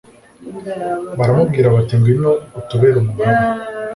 [1.17, 3.39] baramubwira bati ngwino utubere umugaba